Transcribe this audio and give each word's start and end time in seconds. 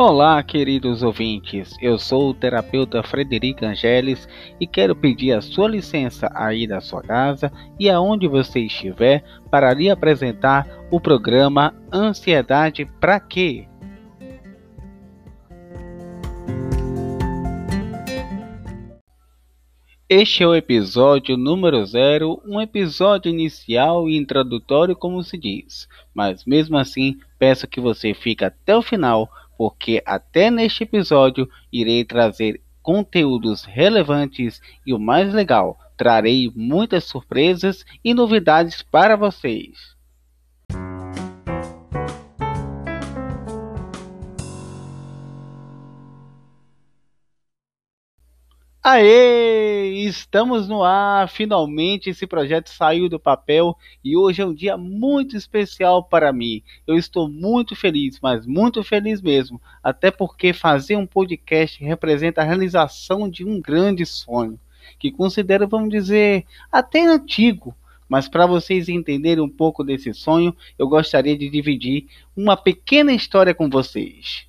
Olá, 0.00 0.40
queridos 0.44 1.02
ouvintes. 1.02 1.76
Eu 1.82 1.98
sou 1.98 2.30
o 2.30 2.34
terapeuta 2.34 3.02
Frederico 3.02 3.64
Angeles 3.64 4.28
e 4.60 4.64
quero 4.64 4.94
pedir 4.94 5.32
a 5.32 5.40
sua 5.40 5.66
licença 5.66 6.30
aí 6.36 6.68
da 6.68 6.80
sua 6.80 7.02
casa 7.02 7.50
e 7.80 7.90
aonde 7.90 8.28
você 8.28 8.60
estiver 8.60 9.24
para 9.50 9.74
lhe 9.74 9.90
apresentar 9.90 10.68
o 10.88 11.00
programa 11.00 11.74
Ansiedade 11.92 12.84
para 13.00 13.18
quê? 13.18 13.66
Este 20.08 20.44
é 20.44 20.46
o 20.46 20.54
episódio 20.54 21.36
número 21.36 21.84
zero, 21.84 22.40
um 22.46 22.60
episódio 22.60 23.30
inicial 23.30 24.08
e 24.08 24.16
introdutório, 24.16 24.94
como 24.94 25.24
se 25.24 25.36
diz. 25.36 25.88
Mas 26.14 26.44
mesmo 26.44 26.78
assim, 26.78 27.18
peço 27.36 27.66
que 27.66 27.80
você 27.80 28.14
fique 28.14 28.44
até 28.44 28.76
o 28.76 28.80
final 28.80 29.28
porque 29.58 30.00
até 30.06 30.52
neste 30.52 30.84
episódio 30.84 31.50
irei 31.72 32.04
trazer 32.04 32.62
conteúdos 32.80 33.64
relevantes 33.64 34.62
e 34.86 34.94
o 34.94 34.98
mais 34.98 35.34
legal, 35.34 35.76
trarei 35.96 36.50
muitas 36.54 37.04
surpresas 37.04 37.84
e 38.04 38.14
novidades 38.14 38.82
para 38.82 39.16
vocês. 39.16 39.97
Aê! 48.90 50.06
Estamos 50.06 50.66
no 50.66 50.82
ar! 50.82 51.28
Finalmente 51.28 52.08
esse 52.08 52.26
projeto 52.26 52.70
saiu 52.70 53.06
do 53.06 53.20
papel 53.20 53.76
e 54.02 54.16
hoje 54.16 54.40
é 54.40 54.46
um 54.46 54.54
dia 54.54 54.78
muito 54.78 55.36
especial 55.36 56.02
para 56.02 56.32
mim. 56.32 56.62
Eu 56.86 56.96
estou 56.96 57.28
muito 57.28 57.76
feliz, 57.76 58.18
mas 58.22 58.46
muito 58.46 58.82
feliz 58.82 59.20
mesmo, 59.20 59.60
até 59.82 60.10
porque 60.10 60.54
fazer 60.54 60.96
um 60.96 61.04
podcast 61.04 61.84
representa 61.84 62.40
a 62.40 62.44
realização 62.44 63.28
de 63.28 63.44
um 63.44 63.60
grande 63.60 64.06
sonho, 64.06 64.58
que 64.98 65.12
considero, 65.12 65.68
vamos 65.68 65.90
dizer, 65.90 66.46
até 66.72 67.06
antigo. 67.06 67.76
Mas 68.08 68.26
para 68.26 68.46
vocês 68.46 68.88
entenderem 68.88 69.44
um 69.44 69.50
pouco 69.50 69.84
desse 69.84 70.14
sonho, 70.14 70.56
eu 70.78 70.88
gostaria 70.88 71.36
de 71.36 71.50
dividir 71.50 72.06
uma 72.34 72.56
pequena 72.56 73.12
história 73.12 73.52
com 73.52 73.68
vocês. 73.68 74.47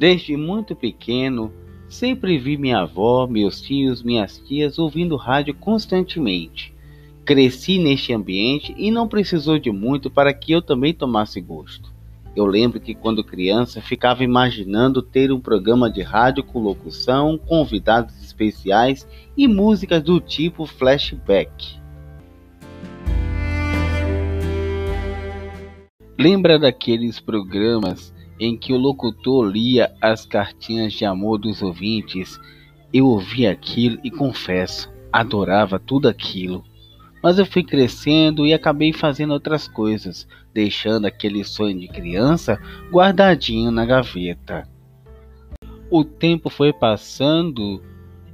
Desde 0.00 0.34
muito 0.34 0.74
pequeno, 0.74 1.52
sempre 1.86 2.38
vi 2.38 2.56
minha 2.56 2.78
avó, 2.78 3.26
meus 3.26 3.60
tios, 3.60 4.02
minhas 4.02 4.38
tias 4.38 4.78
ouvindo 4.78 5.14
rádio 5.14 5.52
constantemente. 5.52 6.74
Cresci 7.22 7.76
neste 7.76 8.10
ambiente 8.14 8.74
e 8.78 8.90
não 8.90 9.06
precisou 9.06 9.58
de 9.58 9.70
muito 9.70 10.10
para 10.10 10.32
que 10.32 10.52
eu 10.52 10.62
também 10.62 10.94
tomasse 10.94 11.38
gosto. 11.38 11.92
Eu 12.34 12.46
lembro 12.46 12.80
que 12.80 12.94
quando 12.94 13.22
criança 13.22 13.82
ficava 13.82 14.24
imaginando 14.24 15.02
ter 15.02 15.30
um 15.30 15.38
programa 15.38 15.90
de 15.90 16.00
rádio 16.00 16.44
com 16.44 16.60
locução, 16.60 17.36
convidados 17.36 18.18
especiais 18.22 19.06
e 19.36 19.46
músicas 19.46 20.02
do 20.02 20.18
tipo 20.18 20.64
flashback. 20.64 21.78
Lembra 26.18 26.58
daqueles 26.58 27.20
programas 27.20 28.14
em 28.40 28.56
que 28.56 28.72
o 28.72 28.78
locutor 28.78 29.44
lia 29.46 29.94
as 30.00 30.24
cartinhas 30.24 30.94
de 30.94 31.04
amor 31.04 31.38
dos 31.38 31.60
ouvintes, 31.60 32.40
eu 32.90 33.06
ouvi 33.06 33.46
aquilo 33.46 33.98
e 34.02 34.10
confesso, 34.10 34.90
adorava 35.12 35.78
tudo 35.78 36.08
aquilo. 36.08 36.64
Mas 37.22 37.38
eu 37.38 37.44
fui 37.44 37.62
crescendo 37.62 38.46
e 38.46 38.54
acabei 38.54 38.94
fazendo 38.94 39.34
outras 39.34 39.68
coisas, 39.68 40.26
deixando 40.54 41.04
aquele 41.04 41.44
sonho 41.44 41.78
de 41.78 41.86
criança 41.86 42.58
guardadinho 42.90 43.70
na 43.70 43.84
gaveta. 43.84 44.66
O 45.90 46.02
tempo 46.02 46.48
foi 46.48 46.72
passando 46.72 47.82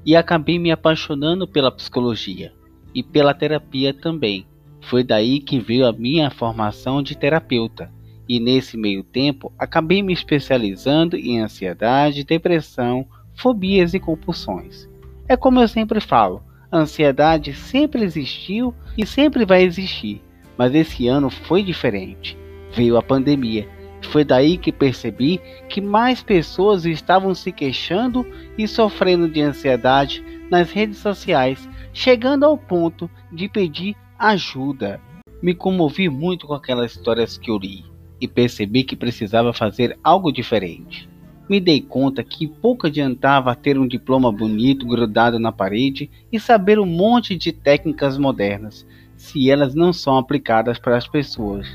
e 0.05 0.15
acabei 0.15 0.57
me 0.57 0.71
apaixonando 0.71 1.49
pela 1.49 1.73
psicologia 1.73 2.53
e 2.95 3.03
pela 3.03 3.35
terapia 3.35 3.93
também. 3.93 4.47
Foi 4.83 5.03
daí 5.03 5.41
que 5.41 5.59
veio 5.59 5.85
a 5.85 5.93
minha 5.93 6.31
formação 6.31 7.03
de 7.03 7.17
terapeuta 7.17 7.96
e 8.29 8.41
nesse 8.41 8.77
meio 8.77 9.03
tempo 9.03 9.53
acabei 9.59 10.03
me 10.03 10.13
especializando 10.13 11.17
em 11.17 11.41
ansiedade, 11.41 12.25
depressão, 12.25 13.07
fobias 13.35 13.95
e 13.95 14.01
compulsões. 14.01 14.89
É 15.29 15.37
como 15.37 15.61
eu 15.61 15.69
sempre 15.69 16.01
falo, 16.01 16.43
a 16.71 16.79
ansiedade 16.79 17.55
sempre 17.55 18.03
existiu 18.03 18.75
e 18.97 19.07
sempre 19.07 19.45
vai 19.45 19.63
existir, 19.63 20.21
mas 20.57 20.75
esse 20.75 21.07
ano 21.07 21.31
foi 21.31 21.63
diferente. 21.63 22.37
Veio 22.75 22.97
a 22.97 23.03
pandemia. 23.03 23.69
Foi 24.11 24.25
daí 24.25 24.57
que 24.57 24.71
percebi 24.71 25.41
que 25.69 25.81
mais 25.81 26.23
pessoas 26.23 26.85
estavam 26.85 27.35
se 27.35 27.51
queixando 27.51 28.27
e 28.57 28.69
sofrendo 28.69 29.29
de 29.29 29.41
ansiedade 29.41 30.23
nas 30.51 30.71
redes 30.71 30.99
sociais, 30.99 31.69
chegando 31.93 32.45
ao 32.45 32.57
ponto 32.57 33.11
de 33.33 33.49
pedir 33.49 33.97
ajuda. 34.19 35.01
Me 35.43 35.55
comovi 35.55 36.09
muito 36.09 36.47
com 36.47 36.55
aquelas 36.55 36.93
histórias 36.93 37.37
que 37.37 37.51
eu 37.51 37.59
li 37.59 37.96
e 38.21 38.27
percebi 38.27 38.85
que 38.85 38.97
precisava 38.97 39.53
fazer 39.53 39.99
algo 40.03 40.33
diferente. 40.33 41.09
Me 41.49 41.61
dei 41.61 41.81
conta 41.81 42.25
que 42.25 42.49
pouco 42.49 42.87
adiantava 42.87 43.55
ter 43.55 43.79
um 43.79 43.87
diploma 43.87 44.33
bonito 44.33 44.87
grudado 44.87 45.39
na 45.39 45.53
parede 45.53 46.11
e 46.33 46.41
saber 46.41 46.79
um 46.79 46.87
monte 46.87 47.37
de 47.37 47.53
técnicas 47.53 48.19
modernas, 48.19 48.87
se 49.17 49.51
elas 49.51 49.75
não 49.75 49.93
são 49.93 50.17
aplicadas 50.17 50.79
para 50.79 50.97
as 50.97 51.07
pessoas. 51.07 51.67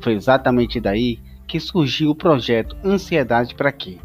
Foi 0.00 0.14
exatamente 0.14 0.80
daí 0.80 1.18
que 1.46 1.60
surgiu 1.60 2.10
o 2.10 2.14
projeto 2.14 2.76
Ansiedade 2.82 3.54
para 3.54 3.70
Quê? 3.70 3.98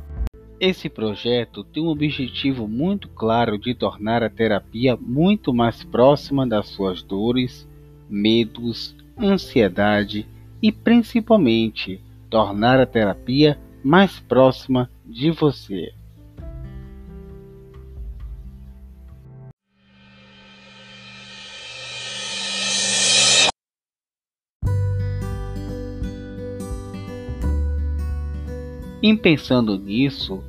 Esse 0.60 0.90
projeto 0.90 1.64
tem 1.64 1.84
um 1.84 1.88
objetivo 1.88 2.68
muito 2.68 3.08
claro 3.10 3.58
de 3.58 3.74
tornar 3.76 4.24
a 4.24 4.30
terapia 4.30 4.98
muito 5.00 5.54
mais 5.54 5.84
próxima 5.84 6.48
das 6.48 6.68
suas 6.68 7.02
dores, 7.04 7.68
medos, 8.10 8.96
ansiedade 9.18 10.28
e 10.62 10.72
principalmente 10.72 12.02
tornar 12.30 12.80
a 12.80 12.86
terapia 12.86 13.60
mais 13.84 14.20
próxima 14.20 14.90
de 15.06 15.32
você. 15.32 15.94
Em 29.02 29.16
pensando 29.16 29.78
nisso, 29.78 30.44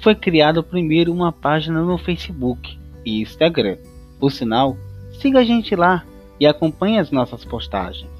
foi 0.00 0.14
criado 0.14 0.62
primeiro 0.62 1.12
uma 1.12 1.32
página 1.32 1.82
no 1.82 1.98
Facebook 1.98 2.78
e 3.04 3.20
Instagram. 3.20 3.76
Por 4.18 4.30
sinal, 4.30 4.76
siga 5.20 5.40
a 5.40 5.44
gente 5.44 5.74
lá 5.76 6.04
e 6.38 6.46
acompanhe 6.46 6.98
as 6.98 7.10
nossas 7.10 7.44
postagens. 7.44 8.19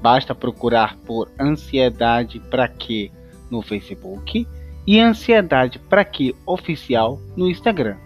Basta 0.00 0.34
procurar 0.34 0.96
por 0.98 1.30
Ansiedade 1.38 2.40
para 2.40 2.68
que 2.68 3.10
no 3.50 3.62
Facebook 3.62 4.46
e 4.86 5.00
Ansiedade 5.00 5.78
para 5.78 6.04
que 6.04 6.34
oficial 6.46 7.20
no 7.36 7.48
Instagram. 7.48 7.96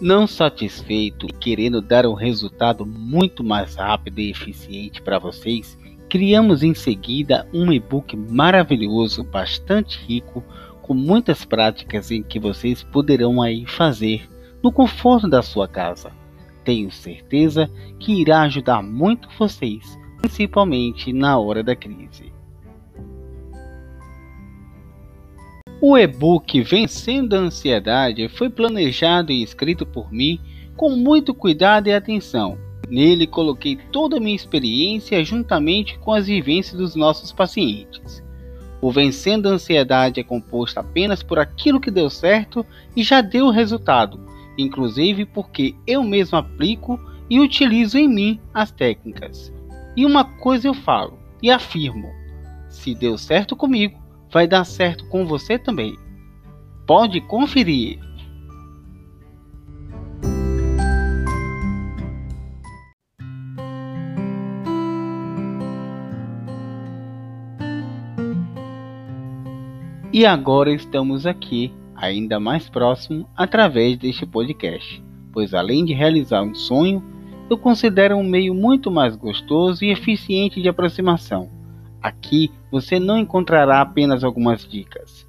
Não 0.00 0.26
satisfeito 0.26 1.26
e 1.26 1.32
querendo 1.32 1.80
dar 1.82 2.06
um 2.06 2.14
resultado 2.14 2.86
muito 2.86 3.44
mais 3.44 3.74
rápido 3.74 4.18
e 4.18 4.30
eficiente 4.30 5.02
para 5.02 5.18
vocês, 5.18 5.78
criamos 6.08 6.62
em 6.62 6.74
seguida 6.74 7.46
um 7.52 7.70
e-book 7.70 8.16
maravilhoso, 8.16 9.22
bastante 9.22 9.98
rico, 10.06 10.42
com 10.80 10.94
muitas 10.94 11.44
práticas 11.44 12.10
em 12.10 12.22
que 12.22 12.40
vocês 12.40 12.82
poderão 12.82 13.40
aí 13.40 13.66
fazer 13.66 14.28
no 14.62 14.72
conforto 14.72 15.28
da 15.28 15.42
sua 15.42 15.68
casa. 15.68 16.10
Tenho 16.64 16.90
certeza 16.90 17.70
que 17.98 18.20
irá 18.20 18.42
ajudar 18.42 18.82
muito 18.82 19.28
vocês 19.38 19.99
principalmente 20.20 21.12
na 21.12 21.38
hora 21.38 21.62
da 21.62 21.74
crise. 21.74 22.32
O 25.82 25.96
e-book 25.96 26.60
Vencendo 26.60 27.34
a 27.34 27.38
Ansiedade 27.38 28.28
foi 28.28 28.50
planejado 28.50 29.32
e 29.32 29.42
escrito 29.42 29.86
por 29.86 30.12
mim 30.12 30.38
com 30.76 30.90
muito 30.90 31.32
cuidado 31.32 31.88
e 31.88 31.94
atenção. 31.94 32.58
Nele 32.88 33.26
coloquei 33.26 33.78
toda 33.90 34.18
a 34.18 34.20
minha 34.20 34.36
experiência 34.36 35.24
juntamente 35.24 35.98
com 35.98 36.12
as 36.12 36.26
vivências 36.26 36.76
dos 36.76 36.94
nossos 36.94 37.32
pacientes. 37.32 38.22
O 38.82 38.90
Vencendo 38.90 39.48
a 39.48 39.52
Ansiedade 39.52 40.20
é 40.20 40.22
composto 40.22 40.80
apenas 40.80 41.22
por 41.22 41.38
aquilo 41.38 41.80
que 41.80 41.90
deu 41.90 42.10
certo 42.10 42.64
e 42.94 43.02
já 43.02 43.22
deu 43.22 43.48
resultado, 43.48 44.20
inclusive 44.58 45.24
porque 45.24 45.74
eu 45.86 46.02
mesmo 46.02 46.36
aplico 46.36 47.00
e 47.28 47.40
utilizo 47.40 47.96
em 47.96 48.08
mim 48.08 48.40
as 48.52 48.70
técnicas. 48.70 49.52
E 50.00 50.06
uma 50.06 50.24
coisa 50.24 50.66
eu 50.66 50.72
falo 50.72 51.18
e 51.42 51.50
afirmo: 51.50 52.10
se 52.70 52.94
deu 52.94 53.18
certo 53.18 53.54
comigo, 53.54 54.02
vai 54.32 54.48
dar 54.48 54.64
certo 54.64 55.06
com 55.10 55.26
você 55.26 55.58
também. 55.58 55.94
Pode 56.86 57.20
conferir. 57.20 58.00
E 70.10 70.24
agora 70.24 70.72
estamos 70.72 71.26
aqui, 71.26 71.74
ainda 71.94 72.40
mais 72.40 72.70
próximo, 72.70 73.28
através 73.36 73.98
deste 73.98 74.24
podcast, 74.24 75.04
pois 75.30 75.52
além 75.52 75.84
de 75.84 75.92
realizar 75.92 76.40
um 76.42 76.54
sonho, 76.54 77.04
eu 77.50 77.58
considero 77.58 78.16
um 78.16 78.22
meio 78.22 78.54
muito 78.54 78.92
mais 78.92 79.16
gostoso 79.16 79.84
e 79.84 79.90
eficiente 79.90 80.62
de 80.62 80.68
aproximação. 80.68 81.50
Aqui 82.00 82.48
você 82.70 83.00
não 83.00 83.18
encontrará 83.18 83.80
apenas 83.80 84.22
algumas 84.22 84.64
dicas. 84.64 85.28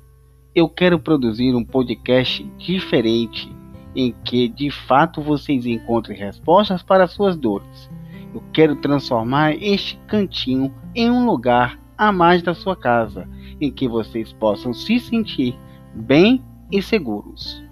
Eu 0.54 0.70
quero 0.70 1.00
produzir 1.00 1.56
um 1.56 1.66
podcast 1.66 2.44
diferente, 2.60 3.52
em 3.96 4.14
que 4.24 4.48
de 4.48 4.70
fato 4.70 5.20
vocês 5.20 5.66
encontrem 5.66 6.16
respostas 6.16 6.84
para 6.84 7.08
suas 7.08 7.36
dores. 7.36 7.90
Eu 8.32 8.44
quero 8.54 8.76
transformar 8.76 9.56
este 9.56 9.98
cantinho 10.06 10.72
em 10.94 11.10
um 11.10 11.26
lugar 11.26 11.80
a 11.98 12.12
mais 12.12 12.44
da 12.44 12.54
sua 12.54 12.76
casa 12.76 13.28
em 13.60 13.72
que 13.72 13.88
vocês 13.88 14.32
possam 14.32 14.74
se 14.74 15.00
sentir 15.00 15.58
bem 15.96 16.40
e 16.72 16.84
seguros. 16.84 17.64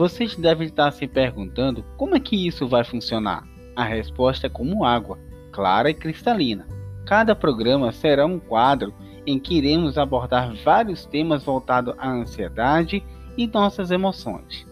Vocês 0.00 0.34
devem 0.34 0.66
estar 0.66 0.90
se 0.92 1.06
perguntando 1.06 1.84
como 1.98 2.16
é 2.16 2.20
que 2.20 2.46
isso 2.46 2.66
vai 2.66 2.82
funcionar. 2.82 3.46
A 3.76 3.84
resposta 3.84 4.46
é 4.46 4.48
como 4.50 4.82
água, 4.82 5.18
clara 5.52 5.90
e 5.90 5.94
cristalina. 5.94 6.66
Cada 7.04 7.36
programa 7.36 7.92
será 7.92 8.24
um 8.24 8.38
quadro 8.38 8.94
em 9.26 9.38
que 9.38 9.58
iremos 9.58 9.98
abordar 9.98 10.54
vários 10.64 11.04
temas 11.04 11.44
voltados 11.44 11.94
à 11.98 12.10
ansiedade 12.10 13.04
e 13.36 13.46
nossas 13.46 13.90
emoções. 13.90 14.66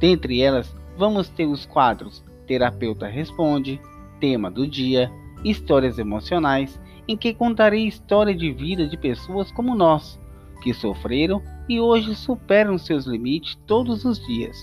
Dentre 0.00 0.42
elas, 0.42 0.74
vamos 0.98 1.28
ter 1.28 1.46
os 1.46 1.64
quadros 1.64 2.24
Terapeuta 2.48 3.06
Responde, 3.06 3.80
Tema 4.18 4.50
do 4.50 4.66
Dia, 4.66 5.08
histórias 5.44 5.96
emocionais 5.96 6.80
em 7.06 7.16
que 7.16 7.32
contarei 7.32 7.86
história 7.86 8.34
de 8.34 8.50
vida 8.50 8.88
de 8.88 8.96
pessoas 8.96 9.52
como 9.52 9.76
nós, 9.76 10.18
que 10.62 10.72
sofreram 10.72 11.42
e 11.68 11.80
hoje 11.80 12.14
superam 12.14 12.78
seus 12.78 13.06
limites 13.06 13.58
todos 13.66 14.04
os 14.04 14.24
dias. 14.26 14.56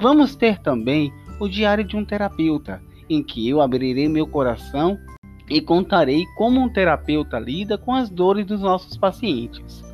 Vamos 0.00 0.34
ter 0.34 0.58
também 0.58 1.12
o 1.40 1.48
diário 1.48 1.84
de 1.84 1.96
um 1.96 2.04
terapeuta, 2.04 2.82
em 3.08 3.22
que 3.22 3.48
eu 3.48 3.60
abrirei 3.60 4.08
meu 4.08 4.26
coração 4.26 4.98
e 5.48 5.60
contarei 5.60 6.24
como 6.36 6.60
um 6.60 6.68
terapeuta 6.68 7.38
lida 7.38 7.76
com 7.76 7.92
as 7.94 8.08
dores 8.08 8.46
dos 8.46 8.60
nossos 8.60 8.96
pacientes. 8.96 9.84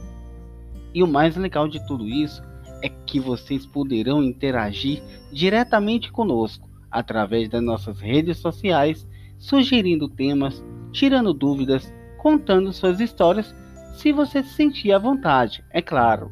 E 0.95 1.03
o 1.03 1.07
mais 1.07 1.37
legal 1.37 1.69
de 1.69 1.85
tudo 1.87 2.07
isso 2.07 2.43
é 2.83 2.89
que 2.89 3.19
vocês 3.19 3.67
poderão 3.67 4.23
interagir 4.23 5.03
diretamente 5.33 6.13
conosco 6.13 6.69
através 6.91 7.49
das 7.49 7.63
nossas 7.63 8.01
redes 8.01 8.39
sociais 8.39 9.07
sugerindo 9.39 10.09
temas, 10.09 10.65
tirando 10.93 11.33
dúvidas, 11.33 11.93
contando 12.19 12.73
suas 12.73 13.01
histórias, 13.01 13.55
se 13.99 14.13
você 14.13 14.45
se 14.45 14.55
sentir 14.55 14.93
à 14.93 14.99
vontade, 14.99 15.65
é 15.71 15.83
claro. 15.83 16.31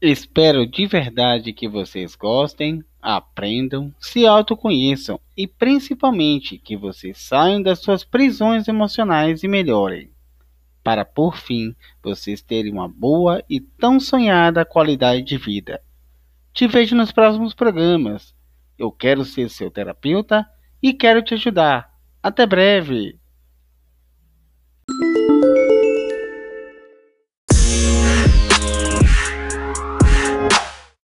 Espero 0.00 0.64
de 0.64 0.86
verdade 0.86 1.52
que 1.52 1.68
vocês 1.68 2.14
gostem, 2.14 2.84
aprendam, 3.00 3.92
se 3.98 4.24
autoconheçam 4.24 5.18
e 5.36 5.48
principalmente 5.48 6.58
que 6.58 6.76
vocês 6.76 7.18
saiam 7.18 7.60
das 7.60 7.80
suas 7.80 8.04
prisões 8.04 8.68
emocionais 8.68 9.42
e 9.42 9.48
melhorem. 9.48 10.10
Para 10.82 11.04
por 11.04 11.36
fim 11.36 11.74
vocês 12.00 12.40
terem 12.40 12.72
uma 12.72 12.88
boa 12.88 13.42
e 13.50 13.60
tão 13.60 13.98
sonhada 13.98 14.64
qualidade 14.64 15.22
de 15.22 15.36
vida. 15.36 15.80
Te 16.52 16.68
vejo 16.68 16.94
nos 16.94 17.10
próximos 17.10 17.52
programas. 17.52 18.32
Eu 18.78 18.92
quero 18.92 19.24
ser 19.24 19.48
seu 19.50 19.70
terapeuta 19.72 20.46
e 20.82 20.92
quero 20.92 21.22
te 21.22 21.34
ajudar. 21.34 21.90
Até 22.22 22.46
breve! 22.46 23.21